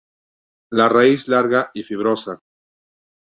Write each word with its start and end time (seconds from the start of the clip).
La 0.79 0.87
raíz 0.89 1.19
es 1.19 1.27
larga 1.27 1.69
y 1.75 1.83
fibrosa. 1.83 2.39